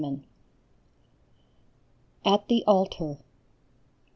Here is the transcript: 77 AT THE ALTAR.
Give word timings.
77 0.03 0.23
AT 2.25 2.47
THE 2.47 2.63
ALTAR. 2.65 3.19